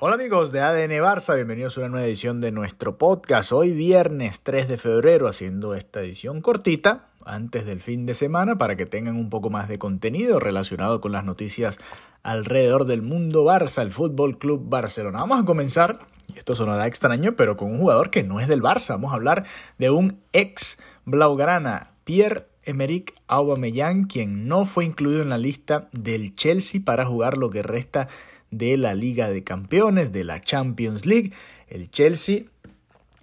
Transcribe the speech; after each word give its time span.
Hola 0.00 0.14
amigos 0.14 0.52
de 0.52 0.60
ADN 0.60 0.92
Barça, 1.02 1.34
bienvenidos 1.34 1.76
a 1.76 1.80
una 1.80 1.88
nueva 1.88 2.06
edición 2.06 2.40
de 2.40 2.52
nuestro 2.52 2.98
podcast. 2.98 3.50
Hoy 3.50 3.72
viernes 3.72 4.42
3 4.44 4.68
de 4.68 4.78
febrero 4.78 5.26
haciendo 5.26 5.74
esta 5.74 6.00
edición 6.00 6.40
cortita 6.40 7.06
antes 7.24 7.66
del 7.66 7.80
fin 7.80 8.06
de 8.06 8.14
semana 8.14 8.58
para 8.58 8.76
que 8.76 8.86
tengan 8.86 9.16
un 9.16 9.28
poco 9.28 9.50
más 9.50 9.68
de 9.68 9.80
contenido 9.80 10.38
relacionado 10.38 11.00
con 11.00 11.10
las 11.10 11.24
noticias 11.24 11.80
alrededor 12.22 12.84
del 12.84 13.02
mundo 13.02 13.44
Barça, 13.44 13.82
el 13.82 13.90
Fútbol 13.90 14.38
Club 14.38 14.68
Barcelona. 14.68 15.18
Vamos 15.18 15.42
a 15.42 15.44
comenzar, 15.44 15.98
y 16.32 16.38
esto 16.38 16.54
sonará 16.54 16.86
extraño, 16.86 17.34
pero 17.34 17.56
con 17.56 17.72
un 17.72 17.80
jugador 17.80 18.10
que 18.10 18.22
no 18.22 18.38
es 18.38 18.46
del 18.46 18.62
Barça. 18.62 18.90
Vamos 18.90 19.10
a 19.10 19.16
hablar 19.16 19.46
de 19.78 19.90
un 19.90 20.20
ex 20.32 20.78
Blaugrana, 21.06 21.90
Pierre 22.04 22.46
Emerick 22.62 23.14
Aubameyang, 23.26 24.04
quien 24.04 24.46
no 24.46 24.64
fue 24.64 24.84
incluido 24.84 25.22
en 25.22 25.30
la 25.30 25.38
lista 25.38 25.88
del 25.90 26.36
Chelsea 26.36 26.80
para 26.84 27.04
jugar 27.04 27.36
lo 27.36 27.50
que 27.50 27.64
resta 27.64 28.06
la 28.50 28.94
Liga 28.94 29.30
de 29.30 29.44
Campeones, 29.44 30.12
de 30.12 30.24
la 30.24 30.40
Champions 30.40 31.06
League. 31.06 31.32
El 31.68 31.90
Chelsea 31.90 32.44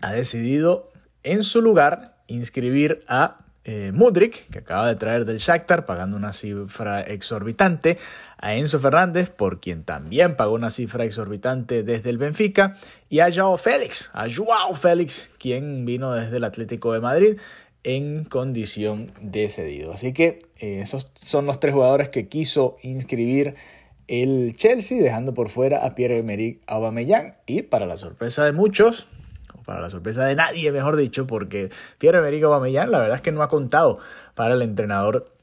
ha 0.01 0.13
decidido 0.13 0.91
en 1.23 1.43
su 1.43 1.61
lugar 1.61 2.17
inscribir 2.27 3.03
a 3.07 3.37
eh, 3.67 3.91
Mudrik, 3.93 4.47
que 4.49 4.59
acaba 4.59 4.87
de 4.87 4.95
traer 4.95 5.25
del 5.25 5.39
Shakhtar, 5.39 5.87
pagando 5.87 6.15
una 6.15 6.33
cifra 6.33 7.01
exorbitante, 7.01 7.97
a 8.37 8.53
Enzo 8.53 8.79
Fernández, 8.79 9.31
por 9.31 9.59
quien 9.59 9.83
también 9.83 10.35
pagó 10.35 10.53
una 10.53 10.69
cifra 10.69 11.03
exorbitante 11.03 11.81
desde 11.81 12.11
el 12.11 12.19
Benfica, 12.19 12.75
y 13.09 13.21
a 13.21 13.33
Joao 13.33 13.57
Félix, 13.57 14.11
a 14.13 14.27
Joao 14.29 14.75
Félix, 14.75 15.31
quien 15.39 15.83
vino 15.85 16.11
desde 16.11 16.37
el 16.37 16.43
Atlético 16.43 16.93
de 16.93 16.99
Madrid 16.99 17.37
en 17.83 18.23
condición 18.25 19.11
de 19.21 19.49
cedido. 19.49 19.93
Así 19.93 20.13
que 20.13 20.39
eh, 20.59 20.81
esos 20.81 21.11
son 21.15 21.47
los 21.47 21.59
tres 21.59 21.73
jugadores 21.73 22.09
que 22.09 22.27
quiso 22.27 22.77
inscribir 22.83 23.55
el 24.07 24.55
Chelsea, 24.55 25.01
dejando 25.01 25.33
por 25.33 25.49
fuera 25.49 25.85
a 25.85 25.95
Pierre-Emerick 25.95 26.61
Aubameyang. 26.67 27.35
Y 27.45 27.63
para 27.63 27.85
la 27.85 27.97
sorpresa 27.97 28.45
de 28.45 28.51
muchos, 28.51 29.07
o 29.53 29.61
para 29.63 29.81
la 29.81 29.89
sorpresa 29.89 30.25
de 30.25 30.35
nadie, 30.35 30.71
mejor 30.71 30.95
dicho, 30.95 31.27
porque 31.27 31.69
Pierre-Emerick 31.97 32.43
Aubameyang 32.43 32.91
la 32.91 32.99
verdad 32.99 33.17
es 33.17 33.21
que 33.21 33.31
no 33.31 33.41
ha 33.43 33.49
contado 33.49 33.99
para 34.35 34.55
el 34.55 34.61
entrenador 34.61 35.34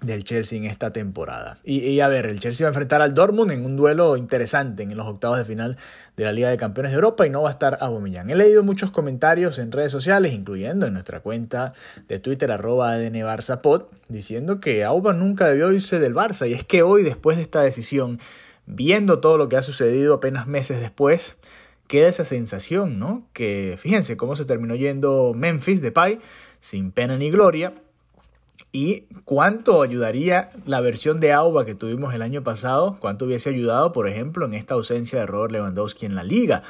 del 0.00 0.24
Chelsea 0.24 0.58
en 0.58 0.64
esta 0.64 0.92
temporada. 0.92 1.58
Y, 1.62 2.00
a 2.00 2.08
ver, 2.08 2.26
el 2.26 2.40
Chelsea 2.40 2.64
va 2.64 2.68
a 2.68 2.72
enfrentar 2.72 3.02
al 3.02 3.14
Dortmund 3.14 3.52
en 3.52 3.64
un 3.64 3.76
duelo 3.76 4.16
interesante 4.16 4.82
en 4.82 4.96
los 4.96 5.06
octavos 5.06 5.38
de 5.38 5.44
final 5.44 5.76
de 6.16 6.24
la 6.24 6.32
Liga 6.32 6.48
de 6.48 6.56
Campeones 6.56 6.92
de 6.92 6.96
Europa 6.96 7.26
y 7.26 7.30
no 7.30 7.42
va 7.42 7.50
a 7.50 7.52
estar 7.52 7.78
Aubameyang. 7.80 8.30
He 8.30 8.34
leído 8.34 8.62
muchos 8.62 8.90
comentarios 8.90 9.58
en 9.58 9.72
redes 9.72 9.92
sociales, 9.92 10.32
incluyendo 10.32 10.86
en 10.86 10.94
nuestra 10.94 11.20
cuenta 11.20 11.74
de 12.08 12.18
Twitter 12.18 12.50
arroba 12.50 12.96
diciendo 14.08 14.60
que 14.60 14.84
Auba 14.84 15.12
nunca 15.12 15.48
debió 15.48 15.72
irse 15.72 15.98
del 15.98 16.14
Barça 16.14 16.48
y 16.48 16.54
es 16.54 16.64
que 16.64 16.82
hoy 16.82 17.02
después 17.02 17.36
de 17.36 17.42
esta 17.42 17.62
decisión, 17.62 18.20
viendo 18.66 19.20
todo 19.20 19.36
lo 19.36 19.48
que 19.48 19.56
ha 19.56 19.62
sucedido 19.62 20.14
apenas 20.14 20.46
meses 20.46 20.80
después, 20.80 21.36
queda 21.86 22.08
esa 22.08 22.24
sensación, 22.24 22.98
¿no? 22.98 23.26
Que 23.32 23.76
fíjense 23.78 24.16
cómo 24.16 24.36
se 24.36 24.44
terminó 24.44 24.74
yendo 24.76 25.32
Memphis 25.34 25.82
de 25.82 25.92
Pai 25.92 26.20
sin 26.60 26.92
pena 26.92 27.16
ni 27.16 27.30
gloria 27.30 27.74
y 28.72 29.02
cuánto 29.24 29.82
ayudaría 29.82 30.50
la 30.64 30.80
versión 30.80 31.20
de 31.20 31.32
Auba 31.32 31.64
que 31.64 31.74
tuvimos 31.74 32.14
el 32.14 32.22
año 32.22 32.42
pasado, 32.42 32.98
cuánto 33.00 33.24
hubiese 33.24 33.50
ayudado, 33.50 33.92
por 33.92 34.08
ejemplo, 34.08 34.46
en 34.46 34.54
esta 34.54 34.74
ausencia 34.74 35.18
de 35.18 35.26
Robert 35.26 35.52
Lewandowski 35.52 36.06
en 36.06 36.14
la 36.14 36.22
liga, 36.22 36.62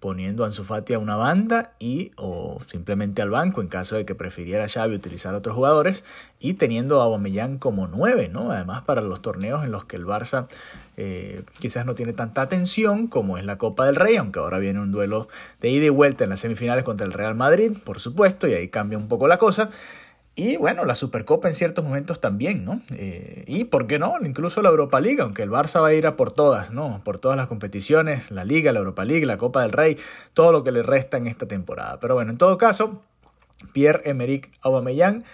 poniendo 0.00 0.44
a 0.44 0.48
Ansu 0.48 0.64
Fati 0.64 0.92
a 0.92 0.98
una 0.98 1.16
banda 1.16 1.72
y 1.78 2.12
o 2.16 2.60
simplemente 2.70 3.22
al 3.22 3.30
banco 3.30 3.62
en 3.62 3.68
caso 3.68 3.96
de 3.96 4.04
que 4.04 4.14
prefiriera 4.14 4.68
Xavi 4.68 4.94
utilizar 4.94 5.34
a 5.34 5.38
otros 5.38 5.56
jugadores 5.56 6.04
y 6.38 6.54
teniendo 6.54 7.00
a 7.00 7.04
Aubameyang 7.04 7.58
como 7.58 7.88
nueve, 7.88 8.28
¿no? 8.30 8.50
Además 8.50 8.82
para 8.82 9.00
los 9.00 9.22
torneos 9.22 9.64
en 9.64 9.72
los 9.72 9.86
que 9.86 9.96
el 9.96 10.04
Barça 10.04 10.48
eh, 10.98 11.44
quizás 11.58 11.86
no 11.86 11.94
tiene 11.94 12.12
tanta 12.12 12.42
atención 12.42 13.06
como 13.06 13.38
es 13.38 13.44
la 13.44 13.56
Copa 13.56 13.86
del 13.86 13.96
Rey, 13.96 14.16
aunque 14.16 14.38
ahora 14.38 14.58
viene 14.58 14.80
un 14.80 14.92
duelo 14.92 15.28
de 15.62 15.70
ida 15.70 15.86
y 15.86 15.90
vuelta 15.90 16.24
en 16.24 16.30
las 16.30 16.40
semifinales 16.40 16.84
contra 16.84 17.06
el 17.06 17.14
Real 17.14 17.34
Madrid, 17.34 17.72
por 17.82 17.98
supuesto, 17.98 18.46
y 18.46 18.52
ahí 18.52 18.68
cambia 18.68 18.98
un 18.98 19.08
poco 19.08 19.26
la 19.28 19.38
cosa. 19.38 19.70
Y 20.38 20.58
bueno, 20.58 20.84
la 20.84 20.94
Supercopa 20.94 21.48
en 21.48 21.54
ciertos 21.54 21.82
momentos 21.82 22.20
también, 22.20 22.66
¿no? 22.66 22.82
Eh, 22.90 23.44
y 23.46 23.64
por 23.64 23.86
qué 23.86 23.98
no, 23.98 24.16
incluso 24.22 24.60
la 24.60 24.68
Europa 24.68 25.00
League, 25.00 25.22
aunque 25.22 25.42
el 25.42 25.50
Barça 25.50 25.80
va 25.80 25.88
a 25.88 25.94
ir 25.94 26.06
a 26.06 26.14
por 26.14 26.30
todas, 26.30 26.70
¿no? 26.70 27.00
Por 27.04 27.16
todas 27.16 27.38
las 27.38 27.46
competiciones, 27.46 28.30
la 28.30 28.44
Liga, 28.44 28.70
la 28.74 28.80
Europa 28.80 29.06
League, 29.06 29.24
la 29.24 29.38
Copa 29.38 29.62
del 29.62 29.72
Rey, 29.72 29.96
todo 30.34 30.52
lo 30.52 30.62
que 30.62 30.72
le 30.72 30.82
resta 30.82 31.16
en 31.16 31.26
esta 31.26 31.46
temporada. 31.48 31.98
Pero 32.00 32.16
bueno, 32.16 32.32
en 32.32 32.36
todo 32.36 32.58
caso, 32.58 33.02
Pierre-Emerick 33.72 34.50
Aubameyang 34.60 35.24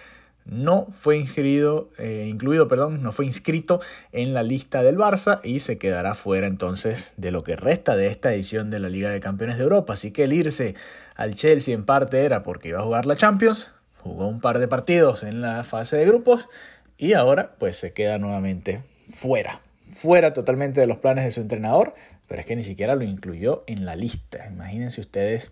no 0.45 0.87
fue 0.91 1.17
inscrito, 1.17 1.89
eh, 1.97 2.25
incluido, 2.29 2.69
perdón, 2.69 3.03
no 3.03 3.11
fue 3.11 3.25
inscrito 3.25 3.81
en 4.13 4.33
la 4.33 4.41
lista 4.41 4.83
del 4.83 4.97
Barça 4.97 5.41
y 5.43 5.59
se 5.59 5.77
quedará 5.77 6.15
fuera 6.15 6.47
entonces 6.47 7.13
de 7.17 7.31
lo 7.31 7.43
que 7.43 7.57
resta 7.57 7.97
de 7.97 8.07
esta 8.07 8.33
edición 8.33 8.69
de 8.69 8.79
la 8.79 8.87
Liga 8.87 9.09
de 9.09 9.19
Campeones 9.19 9.57
de 9.57 9.63
Europa. 9.63 9.93
Así 9.93 10.11
que 10.11 10.23
el 10.23 10.31
irse 10.31 10.75
al 11.15 11.35
Chelsea 11.35 11.73
en 11.73 11.83
parte 11.83 12.23
era 12.23 12.41
porque 12.43 12.69
iba 12.69 12.79
a 12.79 12.83
jugar 12.83 13.05
la 13.05 13.17
Champions, 13.17 13.72
jugó 14.03 14.27
un 14.27 14.41
par 14.41 14.59
de 14.59 14.67
partidos 14.67 15.23
en 15.23 15.41
la 15.41 15.63
fase 15.63 15.95
de 15.97 16.05
grupos 16.05 16.49
y 16.97 17.13
ahora 17.13 17.55
pues 17.57 17.77
se 17.77 17.93
queda 17.93 18.17
nuevamente 18.17 18.83
fuera, 19.09 19.61
fuera 19.93 20.33
totalmente 20.33 20.81
de 20.81 20.87
los 20.87 20.97
planes 20.97 21.23
de 21.23 21.31
su 21.31 21.39
entrenador, 21.39 21.93
pero 22.27 22.41
es 22.41 22.45
que 22.45 22.55
ni 22.55 22.63
siquiera 22.63 22.95
lo 22.95 23.03
incluyó 23.03 23.63
en 23.65 23.85
la 23.85 23.95
lista. 23.95 24.47
Imagínense 24.47 24.99
ustedes 24.99 25.51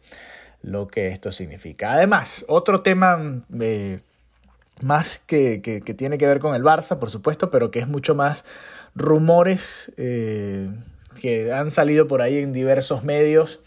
lo 0.61 0.87
que 0.87 1.07
esto 1.07 1.31
significa. 1.31 1.93
Además, 1.93 2.45
otro 2.47 2.81
tema 2.81 3.43
eh, 3.59 4.01
más 4.81 5.19
que, 5.25 5.59
tiene 5.97 6.17
que 6.17 6.27
ver 6.27 6.39
con 6.39 6.53
el 6.53 6.63
Barça, 6.63 6.99
por 6.99 7.09
supuesto, 7.09 7.51
pero 7.51 7.71
que 7.71 7.79
es 7.79 7.87
mucho 7.87 8.15
más 8.15 8.43
rumores 8.95 9.91
eh, 9.97 10.69
que 11.19 11.53
han 11.53 11.71
salido 11.71 12.07
por 12.07 12.21
ahí 12.21 12.39
en 12.39 12.51
diversos 12.51 13.03
medios 13.03 13.61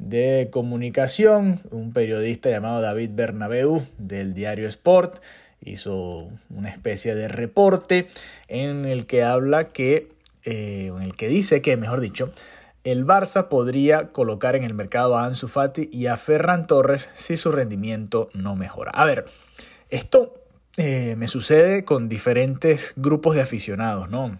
de 0.00 0.48
comunicación, 0.50 1.60
un 1.70 1.92
periodista 1.92 2.48
llamado 2.48 2.80
David 2.80 3.10
Bernabeu 3.12 3.86
del 3.98 4.32
diario 4.32 4.66
Sport 4.66 5.22
hizo 5.62 6.30
una 6.48 6.70
especie 6.70 7.14
de 7.14 7.28
reporte 7.28 8.08
en 8.48 8.86
el 8.86 9.04
que 9.04 9.22
habla 9.22 9.68
que, 9.68 10.10
eh, 10.44 10.90
en 10.96 11.02
el 11.02 11.14
que 11.14 11.28
dice 11.28 11.60
que, 11.60 11.76
mejor 11.76 12.00
dicho, 12.00 12.32
el 12.82 13.06
Barça 13.06 13.48
podría 13.48 14.08
colocar 14.08 14.56
en 14.56 14.64
el 14.64 14.72
mercado 14.72 15.18
a 15.18 15.26
Ansu 15.26 15.48
Fati 15.48 15.90
y 15.92 16.06
a 16.06 16.16
Ferran 16.16 16.66
Torres 16.66 17.10
si 17.14 17.36
su 17.36 17.52
rendimiento 17.52 18.30
no 18.32 18.56
mejora. 18.56 18.90
A 18.92 19.04
ver, 19.04 19.26
esto 19.90 20.34
eh, 20.78 21.14
me 21.18 21.28
sucede 21.28 21.84
con 21.84 22.08
diferentes 22.08 22.94
grupos 22.96 23.34
de 23.34 23.42
aficionados, 23.42 24.08
¿no? 24.08 24.38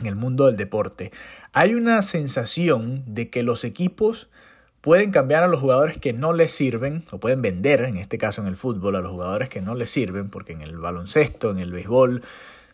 En 0.00 0.06
el 0.06 0.16
mundo 0.16 0.46
del 0.46 0.58
deporte. 0.58 1.12
Hay 1.54 1.74
una 1.74 2.02
sensación 2.02 3.04
de 3.06 3.30
que 3.30 3.42
los 3.42 3.64
equipos 3.64 4.28
pueden 4.82 5.12
cambiar 5.12 5.44
a 5.44 5.48
los 5.48 5.60
jugadores 5.60 5.96
que 5.96 6.12
no 6.12 6.32
les 6.32 6.52
sirven, 6.52 7.04
o 7.12 7.18
pueden 7.18 7.40
vender, 7.40 7.82
en 7.84 7.96
este 7.96 8.18
caso 8.18 8.42
en 8.42 8.48
el 8.48 8.56
fútbol, 8.56 8.96
a 8.96 9.00
los 9.00 9.12
jugadores 9.12 9.48
que 9.48 9.62
no 9.62 9.74
les 9.74 9.88
sirven, 9.90 10.28
porque 10.28 10.52
en 10.52 10.60
el 10.60 10.76
baloncesto, 10.76 11.50
en 11.52 11.60
el 11.60 11.72
béisbol, 11.72 12.22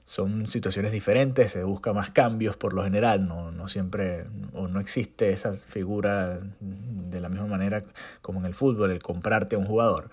son 0.07 0.47
situaciones 0.47 0.91
diferentes, 0.91 1.51
se 1.51 1.63
busca 1.65 1.93
más 1.93 2.09
cambios 2.09 2.57
por 2.57 2.73
lo 2.73 2.83
general, 2.83 3.29
no, 3.29 3.53
no 3.53 3.69
siempre, 3.69 4.25
o 4.55 4.69
no 4.69 4.81
existe 4.81 5.31
esa 5.31 5.53
figura 5.53 6.41
de 6.61 7.21
la 7.21 7.29
misma 7.29 7.47
manera 7.47 7.85
como 8.23 8.41
en 8.41 8.47
el 8.47 8.55
fútbol, 8.55 8.91
el 8.91 9.03
comprarte 9.03 9.57
a 9.57 9.59
un 9.59 9.67
jugador. 9.67 10.09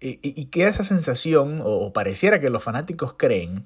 Y, 0.00 0.46
queda 0.46 0.70
esa 0.70 0.82
sensación, 0.82 1.60
o, 1.60 1.66
o 1.66 1.92
pareciera 1.92 2.40
que 2.40 2.50
los 2.50 2.64
fanáticos 2.64 3.12
creen, 3.12 3.62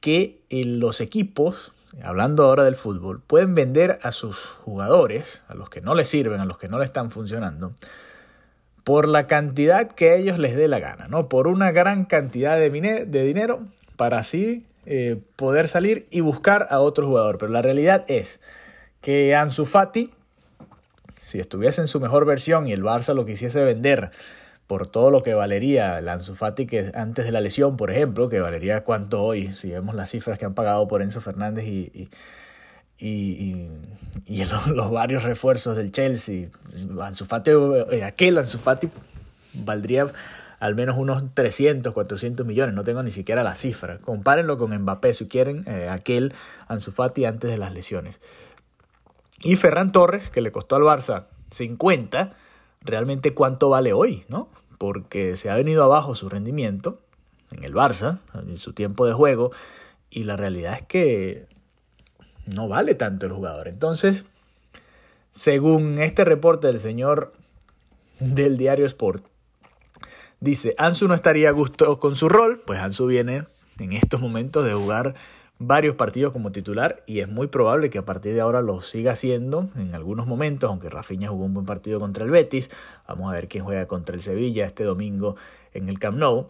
que 0.00 0.40
los 0.50 1.00
equipos 1.00 1.72
hablando 2.02 2.44
ahora 2.44 2.64
del 2.64 2.76
fútbol, 2.76 3.20
pueden 3.26 3.54
vender 3.54 3.98
a 4.02 4.12
sus 4.12 4.36
jugadores, 4.64 5.42
a 5.48 5.54
los 5.54 5.70
que 5.70 5.80
no 5.80 5.94
les 5.94 6.08
sirven, 6.08 6.40
a 6.40 6.44
los 6.44 6.58
que 6.58 6.68
no 6.68 6.78
le 6.78 6.84
están 6.84 7.10
funcionando, 7.10 7.72
por 8.84 9.08
la 9.08 9.26
cantidad 9.26 9.88
que 9.88 10.10
a 10.10 10.14
ellos 10.14 10.38
les 10.38 10.56
dé 10.56 10.68
la 10.68 10.78
gana, 10.78 11.08
¿no? 11.08 11.28
Por 11.28 11.48
una 11.48 11.72
gran 11.72 12.04
cantidad 12.04 12.56
de, 12.56 12.70
de 12.70 13.22
dinero 13.24 13.60
para 13.96 14.18
así 14.18 14.64
eh, 14.88 15.20
poder 15.34 15.66
salir 15.66 16.06
y 16.12 16.20
buscar 16.20 16.68
a 16.70 16.78
otro 16.78 17.06
jugador. 17.06 17.38
Pero 17.38 17.50
la 17.50 17.62
realidad 17.62 18.04
es 18.06 18.40
que 19.00 19.34
Ansu 19.34 19.66
Fati, 19.66 20.12
si 21.20 21.40
estuviese 21.40 21.80
en 21.80 21.88
su 21.88 21.98
mejor 21.98 22.24
versión 22.24 22.68
y 22.68 22.72
el 22.72 22.84
Barça 22.84 23.12
lo 23.12 23.26
quisiese 23.26 23.64
vender 23.64 24.12
por 24.66 24.88
todo 24.88 25.10
lo 25.10 25.22
que 25.22 25.34
valería 25.34 25.98
el 25.98 26.08
Ansu 26.08 26.34
Fati 26.34 26.66
que 26.66 26.90
antes 26.94 27.24
de 27.24 27.32
la 27.32 27.40
lesión, 27.40 27.76
por 27.76 27.90
ejemplo, 27.90 28.28
que 28.28 28.40
valería 28.40 28.82
cuánto 28.82 29.22
hoy, 29.22 29.52
si 29.52 29.70
vemos 29.70 29.94
las 29.94 30.10
cifras 30.10 30.38
que 30.38 30.44
han 30.44 30.54
pagado 30.54 30.88
por 30.88 31.02
Enzo 31.02 31.20
Fernández 31.20 31.66
y, 31.66 32.08
y, 32.98 33.68
y, 34.26 34.44
los, 34.74 34.90
varios 34.90 35.22
refuerzos 35.22 35.76
del 35.76 35.92
Chelsea. 35.92 36.48
Ansu 37.00 37.26
Fati, 37.26 37.50
eh, 37.90 38.04
aquel 38.04 38.38
Ansu 38.38 38.58
Fati 38.58 38.90
valdría 39.54 40.08
al 40.58 40.74
menos 40.74 40.96
unos 40.98 41.22
300, 41.34 41.92
400 41.92 42.46
millones, 42.46 42.74
no 42.74 42.82
tengo 42.82 43.02
ni 43.02 43.10
siquiera 43.10 43.44
la 43.44 43.54
cifra. 43.54 43.98
Compárenlo 43.98 44.58
con 44.58 44.76
Mbappé 44.76 45.14
si 45.14 45.28
quieren, 45.28 45.62
eh, 45.66 45.88
aquel 45.88 46.34
Ansu 46.66 46.92
Fati 46.92 47.24
antes 47.24 47.50
de 47.50 47.58
las 47.58 47.72
lesiones. 47.72 48.20
Y 49.42 49.56
Ferran 49.56 49.92
Torres, 49.92 50.30
que 50.30 50.40
le 50.40 50.50
costó 50.50 50.76
al 50.76 50.82
Barça 50.82 51.26
50, 51.50 52.34
realmente 52.80 53.34
cuánto 53.34 53.68
vale 53.68 53.92
hoy, 53.92 54.24
¿no? 54.28 54.48
Porque 54.78 55.36
se 55.36 55.50
ha 55.50 55.54
venido 55.54 55.84
abajo 55.84 56.14
su 56.14 56.28
rendimiento 56.28 57.00
en 57.50 57.64
el 57.64 57.74
Barça, 57.74 58.20
en 58.34 58.58
su 58.58 58.72
tiempo 58.72 59.06
de 59.06 59.12
juego, 59.12 59.52
y 60.10 60.24
la 60.24 60.36
realidad 60.36 60.74
es 60.74 60.82
que 60.82 61.46
no 62.46 62.68
vale 62.68 62.94
tanto 62.94 63.26
el 63.26 63.32
jugador. 63.32 63.68
Entonces, 63.68 64.24
según 65.32 65.98
este 65.98 66.24
reporte 66.24 66.66
del 66.66 66.80
señor 66.80 67.32
del 68.20 68.56
diario 68.56 68.86
Sport, 68.86 69.24
dice, 70.40 70.74
Ansu 70.78 71.08
no 71.08 71.14
estaría 71.14 71.48
a 71.48 71.52
gusto 71.52 71.98
con 71.98 72.16
su 72.16 72.28
rol, 72.28 72.62
pues 72.64 72.80
Ansu 72.80 73.06
viene 73.06 73.44
en 73.78 73.92
estos 73.92 74.20
momentos 74.20 74.64
de 74.64 74.74
jugar 74.74 75.14
varios 75.58 75.96
partidos 75.96 76.32
como 76.32 76.52
titular 76.52 77.02
y 77.06 77.20
es 77.20 77.28
muy 77.28 77.46
probable 77.46 77.90
que 77.90 77.98
a 77.98 78.04
partir 78.04 78.34
de 78.34 78.40
ahora 78.40 78.60
lo 78.60 78.80
siga 78.80 79.12
haciendo 79.12 79.68
en 79.76 79.94
algunos 79.94 80.26
momentos, 80.26 80.68
aunque 80.68 80.90
Rafinha 80.90 81.28
jugó 81.28 81.44
un 81.44 81.54
buen 81.54 81.66
partido 81.66 81.98
contra 81.98 82.24
el 82.24 82.30
Betis, 82.30 82.70
vamos 83.08 83.30
a 83.30 83.34
ver 83.34 83.48
quién 83.48 83.64
juega 83.64 83.86
contra 83.86 84.14
el 84.14 84.22
Sevilla 84.22 84.66
este 84.66 84.84
domingo 84.84 85.36
en 85.72 85.88
el 85.88 85.98
Camp 85.98 86.18
Nou, 86.18 86.48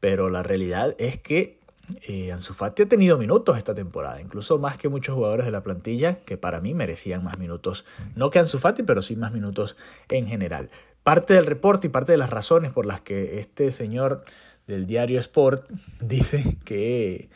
pero 0.00 0.28
la 0.28 0.42
realidad 0.42 0.94
es 0.98 1.18
que 1.18 1.58
eh, 2.06 2.32
Ansu 2.32 2.52
Fati 2.52 2.82
ha 2.82 2.88
tenido 2.88 3.16
minutos 3.16 3.56
esta 3.56 3.74
temporada, 3.74 4.20
incluso 4.20 4.58
más 4.58 4.76
que 4.76 4.88
muchos 4.88 5.14
jugadores 5.14 5.46
de 5.46 5.52
la 5.52 5.62
plantilla 5.62 6.18
que 6.20 6.36
para 6.36 6.60
mí 6.60 6.74
merecían 6.74 7.24
más 7.24 7.38
minutos, 7.38 7.84
no 8.14 8.30
que 8.30 8.38
Ansu 8.38 8.58
Fati, 8.58 8.82
pero 8.82 9.02
sí 9.02 9.16
más 9.16 9.32
minutos 9.32 9.76
en 10.10 10.26
general. 10.26 10.70
Parte 11.02 11.34
del 11.34 11.46
reporte 11.46 11.86
y 11.86 11.90
parte 11.90 12.12
de 12.12 12.18
las 12.18 12.28
razones 12.28 12.72
por 12.72 12.84
las 12.84 13.00
que 13.00 13.38
este 13.38 13.72
señor 13.72 14.22
del 14.66 14.86
diario 14.86 15.18
Sport 15.20 15.70
dice 16.00 16.58
que 16.64 17.30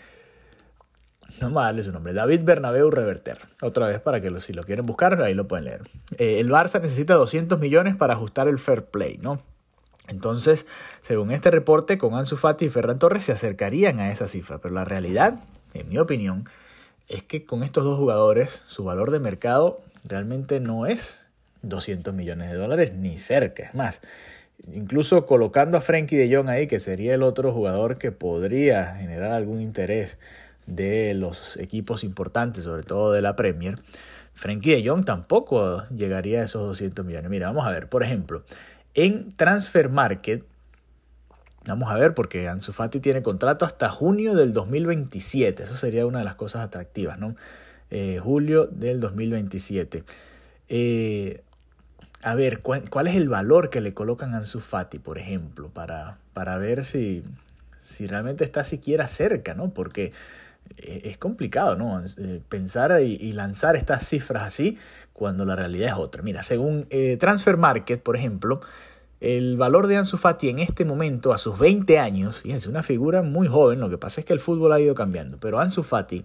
no 1.40 1.50
me 1.50 1.61
darle 1.61 1.82
su 1.82 1.93
nombre, 1.93 2.12
David 2.12 2.43
Bernabeu 2.44 2.90
Reverter. 2.90 3.38
Otra 3.61 3.87
vez 3.87 4.00
para 4.00 4.20
que 4.20 4.40
si 4.40 4.52
lo 4.52 4.62
quieren 4.62 4.87
buscar, 4.87 5.20
ahí 5.23 5.34
lo 5.34 5.49
pueden 5.49 5.64
leer. 5.64 5.82
Eh, 6.19 6.40
el 6.40 6.50
Barça 6.50 6.81
necesita 6.81 7.14
200 7.14 7.58
millones 7.58 7.96
para 7.96 8.14
ajustar 8.14 8.49
el 8.49 8.58
fair 8.58 8.84
play, 8.84 9.19
¿no? 9.19 9.40
Entonces, 10.08 10.67
según 11.00 11.31
este 11.31 11.50
reporte, 11.50 11.96
con 11.96 12.14
Ansu 12.14 12.37
Fati 12.37 12.67
y 12.67 12.70
Ferran 12.70 12.99
Torres 12.99 13.25
se 13.25 13.32
acercarían 13.32 14.00
a 14.00 14.11
esa 14.11 14.29
cifra, 14.29 14.58
pero 14.58 14.75
la 14.75 14.84
realidad, 14.84 15.40
en 15.75 15.88
mi 15.88 15.99
opinión, 15.99 16.49
es 17.08 17.23
que 17.23 17.44
con 17.44 17.62
estos 17.62 17.84
dos 17.84 17.99
jugadores 17.99 18.62
su 18.67 18.84
valor 18.84 19.11
de 19.11 19.20
mercado 19.20 19.81
realmente 20.05 20.61
no 20.61 20.87
es 20.87 21.25
200 21.62 22.12
millones 22.14 22.50
de 22.50 22.56
dólares 22.56 22.93
ni 22.94 23.19
cerca, 23.19 23.64
es 23.64 23.75
más, 23.75 24.02
incluso 24.75 25.26
colocando 25.26 25.79
a 25.79 25.81
Frankie 25.81 26.17
de 26.17 26.34
Jong 26.34 26.49
ahí, 26.49 26.67
que 26.67 26.81
sería 26.81 27.14
el 27.14 27.23
otro 27.23 27.52
jugador 27.52 27.99
que 27.99 28.12
podría 28.12 28.96
generar 28.96 29.32
algún 29.32 29.61
interés 29.61 30.19
de 30.66 31.14
los 31.14 31.56
equipos 31.56 32.04
importantes, 32.04 32.64
sobre 32.64 32.82
todo 32.82 33.12
de 33.12 33.22
la 33.22 33.36
Premier, 33.36 33.76
Frankie 34.34 34.70
de 34.72 34.88
Jong 34.88 35.04
tampoco 35.04 35.84
llegaría 35.88 36.40
a 36.40 36.44
esos 36.44 36.66
200 36.66 37.04
millones. 37.04 37.30
Mira, 37.30 37.46
vamos 37.48 37.66
a 37.66 37.70
ver, 37.70 37.88
por 37.88 38.02
ejemplo, 38.02 38.42
en 38.94 39.28
Transfer 39.30 39.88
Market, 39.88 40.44
vamos 41.66 41.90
a 41.90 41.96
ver, 41.96 42.14
porque 42.14 42.48
Ansu 42.48 42.72
Fati 42.72 43.00
tiene 43.00 43.22
contrato 43.22 43.64
hasta 43.64 43.88
junio 43.88 44.34
del 44.34 44.52
2027, 44.52 45.62
eso 45.62 45.74
sería 45.74 46.06
una 46.06 46.20
de 46.20 46.24
las 46.24 46.34
cosas 46.34 46.62
atractivas, 46.62 47.18
¿no? 47.18 47.36
Eh, 47.90 48.20
julio 48.22 48.66
del 48.66 49.00
2027. 49.00 50.02
Eh, 50.68 51.42
a 52.22 52.34
ver, 52.34 52.60
¿cuál, 52.60 53.06
es 53.06 53.16
el 53.16 53.28
valor 53.28 53.68
que 53.68 53.80
le 53.80 53.94
colocan 53.94 54.34
a 54.34 54.38
Ansu 54.38 54.60
Fati, 54.60 54.98
por 54.98 55.18
ejemplo, 55.18 55.68
para, 55.68 56.18
para 56.32 56.56
ver 56.56 56.84
si, 56.84 57.24
si 57.82 58.06
realmente 58.06 58.44
está 58.44 58.64
siquiera 58.64 59.08
cerca, 59.08 59.54
¿no? 59.54 59.70
Porque 59.70 60.12
es 60.76 61.18
complicado, 61.18 61.76
¿no? 61.76 62.02
Eh, 62.18 62.40
pensar 62.48 63.00
y, 63.00 63.32
lanzar 63.32 63.76
estas 63.76 64.06
cifras 64.06 64.44
así 64.44 64.78
cuando 65.12 65.44
la 65.44 65.56
realidad 65.56 65.90
es 65.90 65.94
otra. 65.94 66.22
Mira, 66.22 66.42
según 66.42 66.86
eh, 66.90 67.16
Transfer 67.18 67.56
Market, 67.56 68.02
por 68.02 68.16
ejemplo, 68.16 68.60
el 69.20 69.56
valor 69.56 69.86
de 69.86 69.96
Ansu 69.96 70.16
Fati 70.16 70.48
en 70.48 70.58
este 70.58 70.84
momento, 70.84 71.32
a 71.32 71.38
sus 71.38 71.58
20 71.58 71.98
años, 71.98 72.40
fíjense, 72.40 72.68
una 72.68 72.82
figura 72.82 73.22
muy 73.22 73.46
joven, 73.46 73.80
lo 73.80 73.88
que 73.88 73.98
pasa 73.98 74.20
es 74.20 74.26
que 74.26 74.32
el 74.32 74.40
fútbol 74.40 74.72
ha 74.72 74.80
ido 74.80 74.94
cambiando, 74.94 75.38
pero 75.38 75.60
Ansu 75.60 75.82
Fati, 75.82 76.24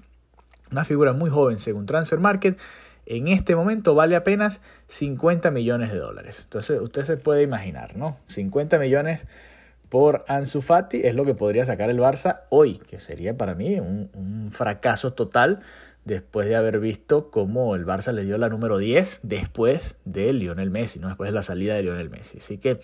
una 0.71 0.83
figura 0.83 1.13
muy 1.13 1.29
joven 1.29 1.59
según 1.59 1.85
Transfer 1.85 2.19
Market, 2.19 2.57
en 3.05 3.27
este 3.27 3.55
momento 3.55 3.95
vale 3.95 4.15
apenas 4.15 4.61
50 4.87 5.51
millones 5.51 5.93
de 5.93 5.99
dólares. 5.99 6.41
Entonces 6.43 6.81
usted 6.81 7.03
se 7.03 7.17
puede 7.17 7.43
imaginar, 7.43 7.95
¿no? 7.95 8.17
50 8.27 8.79
millones 8.79 9.25
por 9.89 10.25
Ansu 10.27 10.61
Fati 10.61 11.01
es 11.05 11.15
lo 11.15 11.25
que 11.25 11.33
podría 11.33 11.65
sacar 11.65 11.89
el 11.89 11.99
Barça 11.99 12.41
hoy, 12.49 12.79
que 12.79 12.99
sería 12.99 13.37
para 13.37 13.55
mí 13.55 13.79
un, 13.79 14.49
fracaso 14.49 15.13
total 15.13 15.59
después 16.05 16.47
de 16.47 16.55
haber 16.55 16.79
visto 16.79 17.29
cómo 17.31 17.75
el 17.75 17.85
Barça 17.85 18.13
le 18.13 18.23
dio 18.23 18.37
la 18.37 18.47
número 18.47 18.77
10 18.77 19.19
después 19.23 19.97
de 20.05 20.31
Lionel 20.31 20.71
Messi, 20.71 20.99
¿no? 20.99 21.07
después 21.07 21.27
de 21.27 21.33
la 21.33 21.43
salida 21.43 21.75
de 21.75 21.83
Lionel 21.83 22.09
Messi. 22.09 22.37
Así 22.37 22.57
que 22.57 22.79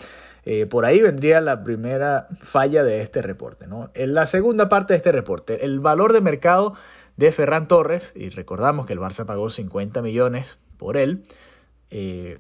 eh, 0.46 0.66
por 0.66 0.86
ahí 0.86 1.02
vendría 1.02 1.40
la 1.40 1.64
primera 1.64 2.28
falla 2.42 2.84
de 2.84 3.02
este 3.02 3.22
reporte. 3.22 3.66
¿no? 3.66 3.92
En 3.94 4.14
la 4.14 4.26
segunda 4.26 4.68
parte 4.68 4.94
de 4.94 4.98
este 4.98 5.14
reporte, 5.14 5.66
el 5.66 5.80
valor 5.80 6.12
de 6.12 6.20
mercado 6.20 6.76
de 7.16 7.32
Ferran 7.32 7.68
Torres, 7.68 8.12
y 8.14 8.30
recordamos 8.30 8.86
que 8.86 8.94
el 8.94 9.00
Barça 9.00 9.26
pagó 9.26 9.50
50 9.50 10.02
millones 10.02 10.58
por 10.78 10.98
él, 10.98 11.24
eh, 11.92 12.40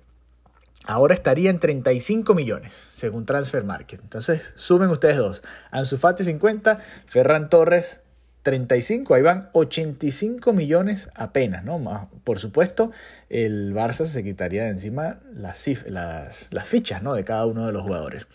ahora 0.86 1.14
estaría 1.14 1.50
en 1.50 1.60
35 1.60 2.34
millones, 2.34 2.74
según 2.94 3.26
Transfer 3.26 3.64
Market. 3.64 4.00
Entonces, 4.02 4.54
sumen 4.56 4.90
ustedes 4.90 5.18
dos. 5.18 5.44
Ansu 5.72 5.98
Fati 5.98 6.24
50, 6.24 6.78
Ferran 7.06 7.50
Torres 7.50 8.02
35, 8.44 9.16
ahí 9.16 9.22
van 9.22 9.50
85 9.54 10.52
millones 10.52 11.10
apenas, 11.16 11.64
¿no? 11.64 12.10
por 12.26 12.40
supuesto, 12.40 12.92
el 13.30 13.74
Barça 13.74 14.06
se 14.06 14.24
quitaría 14.24 14.66
de 14.66 14.72
encima 14.72 15.20
las, 15.34 15.66
las, 15.86 16.48
las 16.52 16.68
fichas, 16.68 17.02
¿no? 17.02 17.16
De 17.16 17.24
cada 17.24 17.46
uno 17.46 17.66
de 17.66 17.72
los 17.72 17.84
jugadores. 17.84 18.28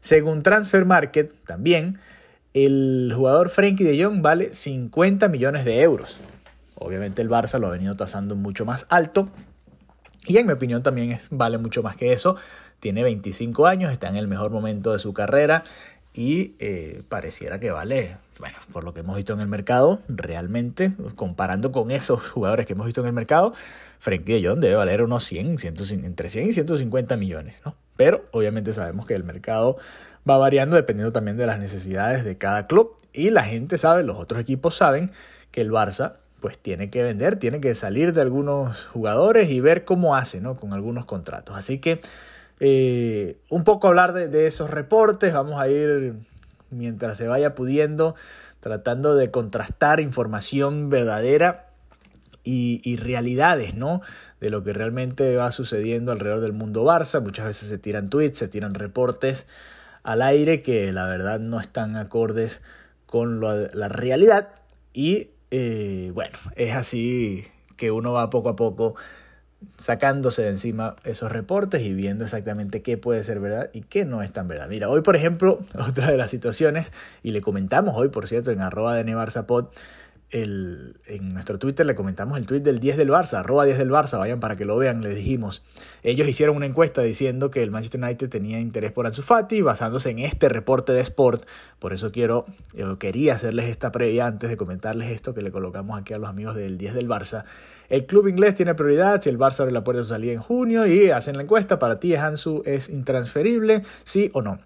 Según 0.00 0.42
Transfer 0.42 0.84
Market, 0.84 1.32
también, 1.46 2.00
el 2.52 3.12
jugador 3.16 3.48
Frenkie 3.48 3.84
de 3.84 4.02
Jong 4.02 4.22
vale 4.22 4.52
50 4.52 5.28
millones 5.28 5.64
de 5.64 5.80
euros. 5.80 6.18
Obviamente 6.74 7.22
el 7.22 7.30
Barça 7.30 7.58
lo 7.58 7.68
ha 7.68 7.70
venido 7.70 7.94
tasando 7.94 8.34
mucho 8.34 8.64
más 8.64 8.86
alto, 8.88 9.30
y 10.26 10.38
en 10.38 10.46
mi 10.46 10.52
opinión 10.52 10.82
también 10.82 11.18
vale 11.30 11.58
mucho 11.58 11.82
más 11.82 11.96
que 11.96 12.12
eso. 12.12 12.36
Tiene 12.80 13.02
25 13.02 13.66
años, 13.66 13.92
está 13.92 14.08
en 14.08 14.16
el 14.16 14.28
mejor 14.28 14.50
momento 14.50 14.92
de 14.92 14.98
su 14.98 15.12
carrera 15.12 15.64
y 16.14 16.54
eh, 16.58 17.02
pareciera 17.08 17.58
que 17.58 17.70
vale, 17.70 18.16
bueno, 18.38 18.56
por 18.72 18.84
lo 18.84 18.94
que 18.94 19.00
hemos 19.00 19.16
visto 19.16 19.32
en 19.32 19.40
el 19.40 19.48
mercado, 19.48 20.00
realmente, 20.08 20.92
comparando 21.16 21.72
con 21.72 21.90
esos 21.90 22.30
jugadores 22.30 22.66
que 22.66 22.74
hemos 22.74 22.86
visto 22.86 23.00
en 23.00 23.08
el 23.08 23.12
mercado, 23.12 23.54
Frenkie 23.98 24.40
de 24.40 24.48
Jong 24.48 24.60
debe 24.60 24.74
valer 24.76 25.02
unos 25.02 25.24
100, 25.24 25.56
entre 25.64 26.30
100 26.30 26.48
y 26.48 26.52
150 26.52 27.16
millones, 27.16 27.56
¿no? 27.64 27.74
Pero 27.96 28.24
obviamente 28.32 28.72
sabemos 28.72 29.06
que 29.06 29.14
el 29.14 29.24
mercado 29.24 29.76
va 30.28 30.36
variando 30.36 30.76
dependiendo 30.76 31.12
también 31.12 31.36
de 31.36 31.46
las 31.46 31.58
necesidades 31.58 32.24
de 32.24 32.36
cada 32.36 32.66
club 32.66 32.96
y 33.12 33.30
la 33.30 33.44
gente 33.44 33.78
sabe, 33.78 34.02
los 34.02 34.18
otros 34.18 34.40
equipos 34.40 34.74
saben 34.74 35.10
que 35.50 35.60
el 35.60 35.70
Barça 35.70 36.16
pues 36.44 36.58
tiene 36.58 36.90
que 36.90 37.02
vender, 37.02 37.36
tiene 37.36 37.58
que 37.58 37.74
salir 37.74 38.12
de 38.12 38.20
algunos 38.20 38.84
jugadores 38.88 39.48
y 39.48 39.60
ver 39.60 39.86
cómo 39.86 40.14
hace, 40.14 40.42
¿no? 40.42 40.56
Con 40.58 40.74
algunos 40.74 41.06
contratos. 41.06 41.56
Así 41.56 41.78
que 41.78 42.02
eh, 42.60 43.38
un 43.48 43.64
poco 43.64 43.88
hablar 43.88 44.12
de, 44.12 44.46
esos 44.46 44.68
reportes, 44.68 45.32
vamos 45.32 45.58
a 45.58 45.68
ir 45.68 46.16
mientras 46.68 47.16
se 47.16 47.28
vaya 47.28 47.54
pudiendo, 47.54 48.14
tratando 48.60 49.14
de 49.14 49.30
contrastar 49.30 50.00
información 50.00 50.90
verdadera 50.90 51.70
y, 52.42 52.94
realidades, 52.96 53.74
¿no? 53.74 54.02
De 54.38 54.50
lo 54.50 54.62
que 54.64 54.74
realmente 54.74 55.36
va 55.36 55.50
sucediendo 55.50 56.12
alrededor 56.12 56.42
del 56.42 56.52
mundo 56.52 56.84
Barça. 56.84 57.22
Muchas 57.22 57.46
veces 57.46 57.70
se 57.70 57.78
tiran 57.78 58.10
tweets, 58.10 58.36
se 58.36 58.48
tiran 58.48 58.74
reportes 58.74 59.46
al 60.02 60.20
aire 60.20 60.60
que 60.60 60.92
la 60.92 61.06
verdad 61.06 61.40
no 61.40 61.58
están 61.58 61.96
acordes 61.96 62.60
con 63.06 63.40
la 63.40 63.88
realidad 63.88 64.50
y 64.92 65.30
eh, 65.56 66.10
bueno, 66.12 66.36
es 66.56 66.74
así 66.74 67.44
que 67.76 67.92
uno 67.92 68.12
va 68.12 68.28
poco 68.28 68.48
a 68.48 68.56
poco 68.56 68.96
sacándose 69.78 70.42
de 70.42 70.48
encima 70.48 70.96
esos 71.04 71.30
reportes 71.30 71.82
y 71.82 71.94
viendo 71.94 72.24
exactamente 72.24 72.82
qué 72.82 72.98
puede 72.98 73.22
ser 73.22 73.38
verdad 73.38 73.70
y 73.72 73.82
qué 73.82 74.04
no 74.04 74.20
es 74.22 74.32
tan 74.32 74.48
verdad. 74.48 74.66
Mira, 74.68 74.88
hoy 74.88 75.02
por 75.02 75.14
ejemplo, 75.14 75.60
otra 75.78 76.10
de 76.10 76.16
las 76.16 76.32
situaciones, 76.32 76.90
y 77.22 77.30
le 77.30 77.40
comentamos 77.40 77.94
hoy, 77.96 78.08
por 78.08 78.26
cierto, 78.26 78.50
en 78.50 78.62
arroba 78.62 78.96
de 78.96 79.04
Nevarsapod, 79.04 79.66
en 80.34 81.32
nuestro 81.32 81.60
Twitter 81.60 81.86
le 81.86 81.94
comentamos 81.94 82.36
el 82.38 82.46
tweet 82.46 82.60
del 82.60 82.80
10 82.80 82.96
del 82.96 83.08
Barça, 83.08 83.34
arroba 83.34 83.64
10 83.64 83.78
del 83.78 83.90
Barça, 83.90 84.18
vayan 84.18 84.40
para 84.40 84.56
que 84.56 84.64
lo 84.64 84.76
vean, 84.76 85.00
les 85.00 85.14
dijimos. 85.14 85.62
Ellos 86.02 86.26
hicieron 86.26 86.56
una 86.56 86.66
encuesta 86.66 87.02
diciendo 87.02 87.52
que 87.52 87.62
el 87.62 87.70
Manchester 87.70 88.02
United 88.02 88.28
tenía 88.28 88.58
interés 88.58 88.90
por 88.90 89.06
Ansu 89.06 89.22
Fati, 89.22 89.62
basándose 89.62 90.10
en 90.10 90.18
este 90.18 90.48
reporte 90.48 90.92
de 90.92 91.00
Sport. 91.00 91.46
Por 91.78 91.92
eso 91.92 92.10
quiero, 92.10 92.46
yo 92.74 92.98
quería 92.98 93.34
hacerles 93.34 93.68
esta 93.68 93.92
previa 93.92 94.26
antes 94.26 94.50
de 94.50 94.56
comentarles 94.56 95.12
esto 95.12 95.34
que 95.34 95.42
le 95.42 95.52
colocamos 95.52 96.00
aquí 96.00 96.14
a 96.14 96.18
los 96.18 96.28
amigos 96.28 96.56
del 96.56 96.78
10 96.78 96.94
del 96.94 97.08
Barça. 97.08 97.44
El 97.88 98.06
club 98.06 98.26
inglés 98.26 98.56
tiene 98.56 98.74
prioridad 98.74 99.22
si 99.22 99.28
el 99.28 99.38
Barça 99.38 99.60
abre 99.60 99.72
la 99.72 99.84
puerta 99.84 99.98
de 99.98 100.04
su 100.04 100.10
salida 100.10 100.32
en 100.32 100.40
junio 100.40 100.86
y 100.86 101.10
hacen 101.10 101.36
la 101.36 101.44
encuesta. 101.44 101.78
Para 101.78 102.00
ti, 102.00 102.16
Ansu 102.16 102.62
es 102.66 102.88
intransferible, 102.88 103.82
sí 104.02 104.30
o 104.34 104.42
no. 104.42 104.58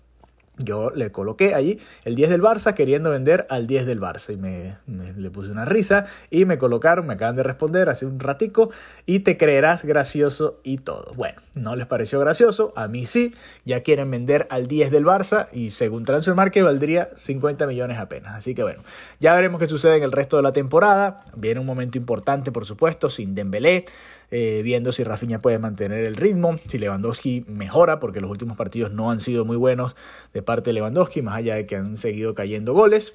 Yo 0.58 0.90
le 0.90 1.10
coloqué 1.12 1.54
allí 1.54 1.78
el 2.04 2.14
10 2.14 2.30
del 2.30 2.42
Barça 2.42 2.74
queriendo 2.74 3.10
vender 3.10 3.46
al 3.48 3.66
10 3.66 3.86
del 3.86 4.00
Barça 4.00 4.32
y 4.32 4.36
me, 4.36 4.76
le 4.86 5.30
puse 5.30 5.50
una 5.50 5.64
risa 5.64 6.06
y 6.30 6.44
me 6.44 6.58
colocaron, 6.58 7.06
me 7.06 7.14
acaban 7.14 7.36
de 7.36 7.42
responder 7.42 7.88
hace 7.88 8.06
un 8.06 8.20
ratico 8.20 8.70
y 9.06 9.20
te 9.20 9.36
creerás 9.36 9.84
gracioso 9.84 10.60
y 10.62 10.78
todo. 10.78 11.12
Bueno, 11.14 11.40
no 11.54 11.76
les 11.76 11.86
pareció 11.86 12.20
gracioso, 12.20 12.72
a 12.76 12.88
mí 12.88 13.06
sí, 13.06 13.34
ya 13.64 13.82
quieren 13.82 14.10
vender 14.10 14.46
al 14.50 14.66
10 14.66 14.90
del 14.90 15.04
Barça 15.04 15.48
y 15.52 15.70
según 15.70 16.04
Transfermarkt 16.04 16.60
valdría 16.60 17.10
50 17.16 17.66
millones 17.66 17.98
apenas. 17.98 18.34
Así 18.34 18.54
que 18.54 18.62
bueno, 18.62 18.82
ya 19.20 19.34
veremos 19.34 19.60
qué 19.60 19.66
sucede 19.66 19.96
en 19.96 20.02
el 20.02 20.12
resto 20.12 20.36
de 20.36 20.42
la 20.42 20.52
temporada. 20.52 21.24
Viene 21.36 21.60
un 21.60 21.66
momento 21.66 21.98
importante, 21.98 22.52
por 22.52 22.64
supuesto, 22.64 23.10
sin 23.10 23.34
Dembélé. 23.34 23.84
eh, 24.30 24.60
viendo 24.62 24.92
si 24.92 25.04
Rafinha 25.04 25.38
puede 25.38 25.58
mantener 25.58 26.04
el 26.04 26.16
ritmo, 26.16 26.58
si 26.68 26.78
Lewandowski 26.78 27.44
mejora, 27.48 27.98
porque 27.98 28.20
los 28.20 28.30
últimos 28.30 28.56
partidos 28.58 28.92
no 28.92 29.10
han 29.10 29.20
sido 29.20 29.44
muy 29.44 29.56
buenos 29.56 29.96
parte 30.48 30.70
de 30.70 30.74
Lewandowski, 30.74 31.20
más 31.20 31.36
allá 31.36 31.56
de 31.56 31.66
que 31.66 31.76
han 31.76 31.98
seguido 31.98 32.34
cayendo 32.34 32.72
goles 32.72 33.12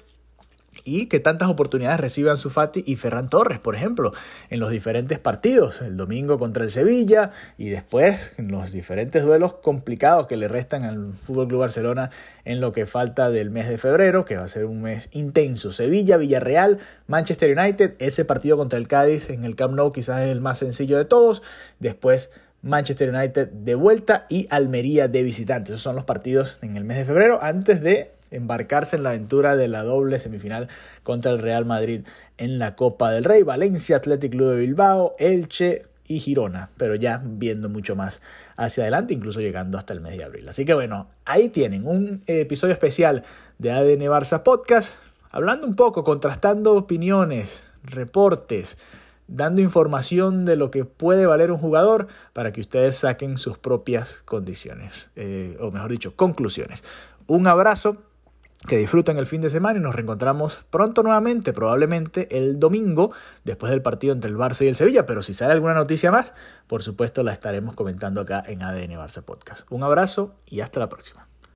y 0.84 1.06
que 1.06 1.18
tantas 1.18 1.48
oportunidades 1.48 1.98
reciban 1.98 2.36
Sufati 2.36 2.84
y 2.86 2.94
Ferran 2.94 3.28
Torres, 3.28 3.58
por 3.58 3.74
ejemplo, 3.74 4.12
en 4.50 4.60
los 4.60 4.70
diferentes 4.70 5.18
partidos, 5.18 5.82
el 5.82 5.96
domingo 5.96 6.38
contra 6.38 6.62
el 6.62 6.70
Sevilla 6.70 7.32
y 7.58 7.70
después 7.70 8.34
en 8.38 8.52
los 8.52 8.70
diferentes 8.70 9.24
duelos 9.24 9.54
complicados 9.54 10.28
que 10.28 10.36
le 10.36 10.46
restan 10.46 10.84
al 10.84 11.14
Fútbol 11.24 11.48
Club 11.48 11.60
Barcelona 11.60 12.10
en 12.44 12.60
lo 12.60 12.70
que 12.70 12.86
falta 12.86 13.30
del 13.30 13.50
mes 13.50 13.68
de 13.68 13.78
febrero, 13.78 14.24
que 14.24 14.36
va 14.36 14.44
a 14.44 14.48
ser 14.48 14.66
un 14.66 14.82
mes 14.82 15.08
intenso. 15.10 15.72
Sevilla, 15.72 16.16
Villarreal, 16.16 16.78
Manchester 17.08 17.58
United, 17.58 17.94
ese 17.98 18.24
partido 18.24 18.56
contra 18.56 18.78
el 18.78 18.86
Cádiz 18.86 19.28
en 19.28 19.42
el 19.42 19.56
Camp 19.56 19.74
Nou 19.74 19.90
quizás 19.90 20.22
es 20.22 20.30
el 20.30 20.40
más 20.40 20.58
sencillo 20.58 20.98
de 20.98 21.04
todos. 21.04 21.42
Después 21.80 22.30
Manchester 22.64 23.14
United 23.14 23.48
de 23.48 23.74
vuelta 23.74 24.26
y 24.28 24.46
Almería 24.50 25.06
de 25.06 25.22
visitantes. 25.22 25.70
Esos 25.70 25.82
son 25.82 25.96
los 25.96 26.04
partidos 26.04 26.58
en 26.62 26.76
el 26.76 26.84
mes 26.84 26.96
de 26.96 27.04
febrero 27.04 27.38
antes 27.42 27.82
de 27.82 28.10
embarcarse 28.30 28.96
en 28.96 29.02
la 29.02 29.10
aventura 29.10 29.54
de 29.54 29.68
la 29.68 29.82
doble 29.82 30.18
semifinal 30.18 30.68
contra 31.02 31.30
el 31.30 31.38
Real 31.38 31.66
Madrid 31.66 32.06
en 32.38 32.58
la 32.58 32.74
Copa 32.74 33.10
del 33.12 33.24
Rey, 33.24 33.42
Valencia, 33.42 33.96
Athletic 33.96 34.32
Club 34.32 34.50
de 34.50 34.56
Bilbao, 34.56 35.14
Elche 35.18 35.82
y 36.08 36.20
Girona, 36.20 36.70
pero 36.76 36.94
ya 36.94 37.20
viendo 37.22 37.68
mucho 37.68 37.96
más 37.96 38.20
hacia 38.56 38.84
adelante, 38.84 39.14
incluso 39.14 39.40
llegando 39.40 39.78
hasta 39.78 39.92
el 39.92 40.00
mes 40.00 40.16
de 40.16 40.24
abril. 40.24 40.48
Así 40.48 40.64
que 40.64 40.74
bueno, 40.74 41.08
ahí 41.26 41.50
tienen 41.50 41.86
un 41.86 42.22
episodio 42.26 42.72
especial 42.72 43.24
de 43.58 43.72
ADN 43.72 44.02
Barça 44.06 44.42
Podcast, 44.42 44.94
hablando 45.30 45.66
un 45.66 45.76
poco, 45.76 46.02
contrastando 46.02 46.74
opiniones, 46.74 47.62
reportes, 47.84 48.78
dando 49.26 49.60
información 49.60 50.44
de 50.44 50.56
lo 50.56 50.70
que 50.70 50.84
puede 50.84 51.26
valer 51.26 51.50
un 51.50 51.58
jugador 51.58 52.08
para 52.32 52.52
que 52.52 52.60
ustedes 52.60 52.96
saquen 52.96 53.38
sus 53.38 53.58
propias 53.58 54.22
condiciones, 54.24 55.10
eh, 55.16 55.56
o 55.60 55.70
mejor 55.70 55.90
dicho, 55.90 56.14
conclusiones. 56.16 56.82
Un 57.26 57.46
abrazo 57.46 57.96
que 58.66 58.78
disfruten 58.78 59.18
el 59.18 59.26
fin 59.26 59.40
de 59.40 59.50
semana 59.50 59.78
y 59.78 59.82
nos 59.82 59.94
reencontramos 59.94 60.64
pronto 60.70 61.02
nuevamente, 61.02 61.52
probablemente 61.52 62.36
el 62.36 62.58
domingo, 62.58 63.12
después 63.44 63.70
del 63.70 63.82
partido 63.82 64.12
entre 64.12 64.30
el 64.30 64.36
Barça 64.36 64.64
y 64.64 64.68
el 64.68 64.76
Sevilla, 64.76 65.06
pero 65.06 65.22
si 65.22 65.34
sale 65.34 65.52
alguna 65.52 65.74
noticia 65.74 66.10
más, 66.10 66.34
por 66.66 66.82
supuesto 66.82 67.22
la 67.22 67.32
estaremos 67.32 67.74
comentando 67.74 68.20
acá 68.20 68.42
en 68.46 68.62
ADN 68.62 68.92
Barça 68.92 69.22
Podcast. 69.22 69.70
Un 69.70 69.82
abrazo 69.82 70.34
y 70.46 70.60
hasta 70.60 70.80
la 70.80 70.88
próxima. 70.88 71.28